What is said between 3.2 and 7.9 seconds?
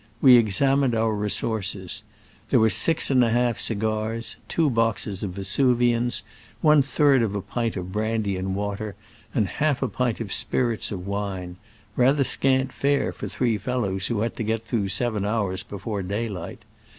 half cigars, two boxes of vesuvians, one third of a pint